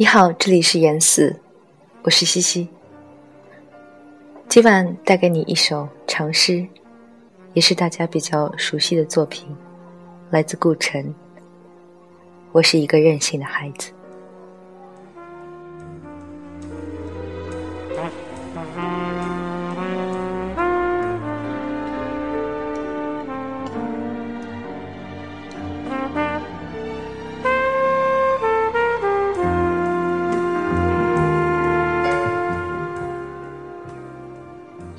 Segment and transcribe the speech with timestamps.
[0.00, 1.38] 你好，这里是言四，
[2.04, 2.66] 我是西西。
[4.48, 6.66] 今晚带给你一首长诗，
[7.52, 9.46] 也是大家比较熟悉的作品，
[10.30, 11.14] 来自顾城。
[12.50, 13.90] 我是一个任性的孩子。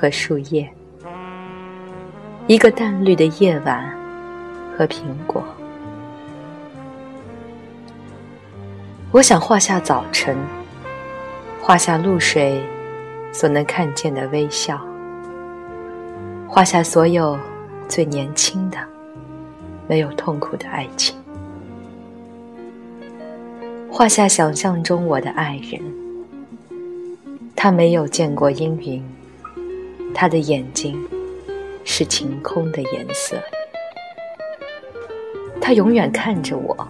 [0.00, 0.66] 和树叶，
[2.46, 3.86] 一个淡绿的夜晚，
[4.74, 5.44] 和苹果。
[9.12, 10.34] 我想画下早晨，
[11.60, 12.64] 画下露水
[13.30, 14.80] 所能看见的微笑，
[16.48, 17.38] 画下所有
[17.86, 18.78] 最年轻的、
[19.86, 21.14] 没有痛苦的爱情，
[23.92, 25.78] 画下想象中我的爱人，
[27.54, 29.04] 他没有见过阴云。
[30.14, 31.02] 他的眼睛
[31.84, 33.36] 是晴空的颜色，
[35.60, 36.88] 他永远看着我，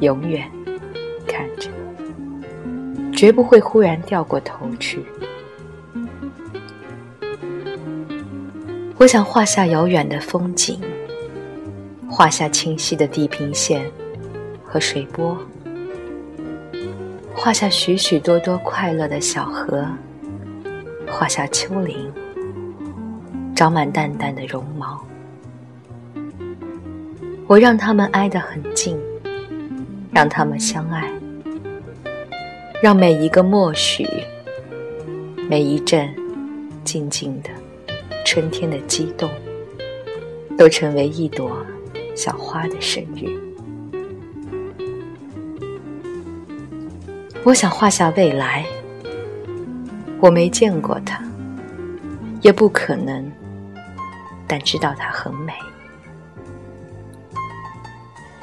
[0.00, 0.50] 永远
[1.26, 1.70] 看着，
[3.12, 5.04] 绝不会忽然掉过头去。
[8.98, 10.80] 我想画下遥远的风景，
[12.08, 13.90] 画下清晰的地平线
[14.64, 15.36] 和水波，
[17.34, 19.86] 画下许许多多快乐的小河。
[21.12, 22.10] 画下丘陵，
[23.54, 24.98] 长满淡淡的绒毛。
[27.46, 28.98] 我让他们挨得很近，
[30.10, 31.12] 让他们相爱，
[32.82, 34.08] 让每一个默许，
[35.50, 36.12] 每一阵
[36.82, 37.50] 静静的
[38.24, 39.30] 春天的激动，
[40.56, 41.64] 都成为一朵
[42.16, 43.28] 小花的生日。
[47.44, 48.64] 我想画下未来。
[50.22, 51.20] 我没见过它，
[52.42, 53.28] 也不可能，
[54.46, 55.52] 但知道它很美。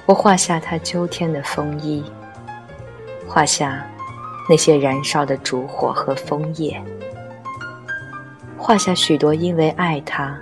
[0.05, 2.03] 我画下它秋天的风衣，
[3.25, 3.87] 画下
[4.49, 6.83] 那些燃烧的烛火和枫叶，
[8.57, 10.37] 画下许多因为爱它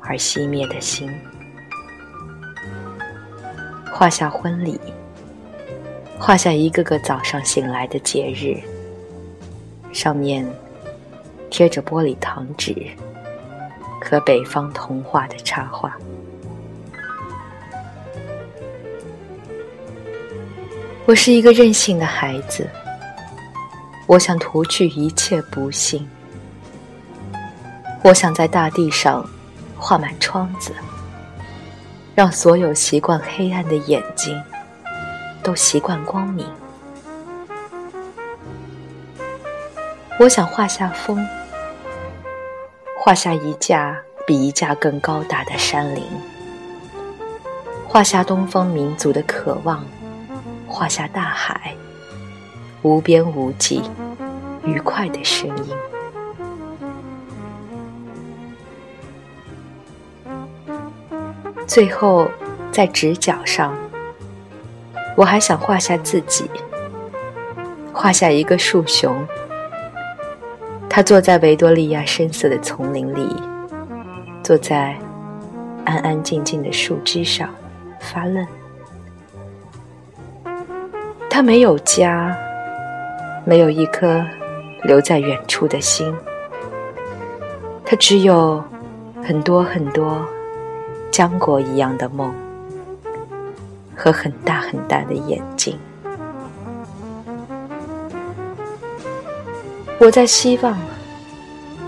[0.00, 1.08] 而熄灭的心，
[3.92, 4.80] 画下婚礼，
[6.18, 8.60] 画下一个个早上醒来的节日，
[9.92, 10.44] 上面。
[11.52, 12.74] 贴着玻璃糖纸
[14.00, 15.94] 和北方童话的插画。
[21.04, 22.66] 我是一个任性的孩子，
[24.06, 26.08] 我想涂去一切不幸。
[28.02, 29.22] 我想在大地上
[29.76, 30.72] 画满窗子，
[32.14, 34.42] 让所有习惯黑暗的眼睛
[35.42, 36.46] 都习惯光明。
[40.18, 41.22] 我想画下风。
[43.04, 46.04] 画下一架比一架更高大的山林，
[47.84, 49.84] 画下东方民族的渴望，
[50.68, 51.74] 画下大海
[52.82, 53.82] 无边无际
[54.64, 55.76] 愉快的声音。
[61.66, 62.30] 最后，
[62.70, 63.76] 在直角上，
[65.16, 66.48] 我还想画下自己，
[67.92, 69.26] 画下一个树熊。
[70.94, 73.42] 他坐在维多利亚深色的丛林里，
[74.42, 74.94] 坐在
[75.86, 77.48] 安安静静的树枝上
[77.98, 78.46] 发愣。
[81.30, 82.36] 他没有家，
[83.46, 84.22] 没有一颗
[84.82, 86.14] 留在远处的心。
[87.86, 88.62] 他只有
[89.24, 90.22] 很多很多
[91.10, 92.30] 浆果一样的梦
[93.96, 95.78] 和很大很大的眼睛。
[99.98, 100.76] 我在希望，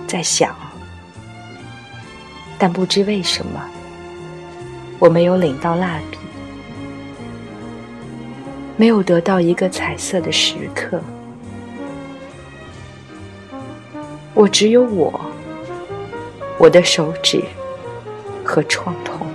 [0.06, 0.54] 在想，
[2.56, 3.60] 但不知为什么，
[5.00, 6.18] 我没有领到蜡笔，
[8.76, 11.00] 没有得到一个彩色的时刻。
[14.32, 15.20] 我只有我，
[16.56, 17.42] 我的手指
[18.44, 19.26] 和创痛，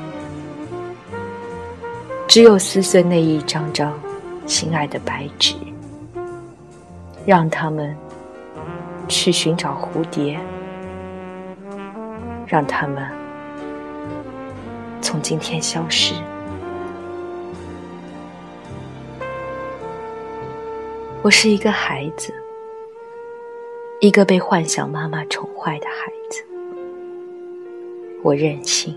[2.29, 3.93] 只有撕碎那一张张
[4.45, 5.53] 心爱的白纸。
[7.25, 7.95] 让他们
[9.09, 10.39] 去寻找蝴蝶，
[12.47, 13.05] 让他们
[15.01, 16.13] 从今天消失。
[21.23, 22.31] 我是一个孩子，
[23.99, 26.45] 一个被幻想妈妈宠坏的孩子。
[28.23, 28.95] 我任性。